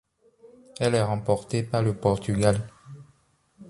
Elle 0.79 0.95
est 0.95 1.03
remportée 1.03 1.61
par 1.61 1.83
le 1.83 1.95
Portugal. 1.95 2.67